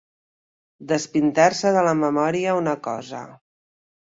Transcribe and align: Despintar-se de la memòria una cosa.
Despintar-se 0.91 1.73
de 1.77 1.83
la 1.91 1.93
memòria 2.01 2.59
una 2.63 2.77
cosa. 2.89 3.21